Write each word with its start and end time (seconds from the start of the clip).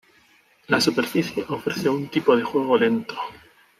La 0.69 0.79
superficie 0.81 1.45
ofrece 1.49 1.87
un 1.87 2.09
tipo 2.09 2.35
de 2.35 2.41
juego 2.43 2.75
lento. 2.75 3.15